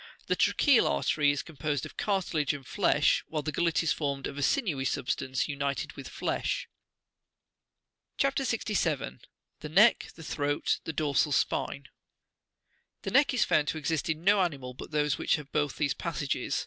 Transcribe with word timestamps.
The 0.25 0.35
tracheal 0.35 0.87
artery 0.89 1.29
is 1.29 1.43
composed 1.43 1.85
of 1.85 1.95
cartilage 1.95 2.55
and 2.55 2.65
flesh, 2.65 3.23
while 3.27 3.43
the 3.43 3.51
gullet 3.51 3.83
is 3.83 3.93
formed 3.93 4.25
of 4.25 4.35
a 4.35 4.41
sinewy 4.41 4.83
substance 4.83 5.47
united 5.47 5.93
with 5.93 6.09
flesh. 6.09 6.67
CHAP. 8.17 8.39
67. 8.39 9.21
THE 9.59 9.69
KECK; 9.69 10.13
THE 10.13 10.23
THROAT; 10.23 10.79
THE 10.85 10.93
DORSAL 10.93 11.33
SPIXE. 11.33 11.89
The 13.03 13.11
neck 13.11 13.31
is 13.35 13.45
found 13.45 13.67
to 13.67 13.77
exist 13.77 14.09
in 14.09 14.23
no 14.23 14.41
animal 14.41 14.73
but 14.73 14.89
those 14.89 15.19
which 15.19 15.35
have 15.35 15.51
both 15.51 15.75
these 15.77 15.93
passages. 15.93 16.59